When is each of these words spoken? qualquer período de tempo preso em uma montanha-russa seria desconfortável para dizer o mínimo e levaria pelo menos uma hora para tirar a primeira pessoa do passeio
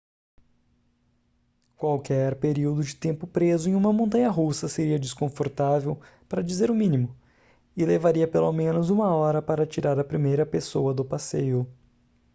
qualquer 1.77 2.33
período 2.39 2.83
de 2.83 2.95
tempo 2.95 3.27
preso 3.27 3.69
em 3.69 3.75
uma 3.75 3.93
montanha-russa 3.93 4.67
seria 4.67 4.97
desconfortável 4.97 6.01
para 6.27 6.41
dizer 6.41 6.71
o 6.71 6.75
mínimo 6.75 7.15
e 7.77 7.85
levaria 7.85 8.27
pelo 8.27 8.51
menos 8.51 8.89
uma 8.89 9.13
hora 9.13 9.43
para 9.43 9.63
tirar 9.67 9.99
a 9.99 10.03
primeira 10.03 10.43
pessoa 10.43 10.91
do 10.91 11.05
passeio 11.05 11.71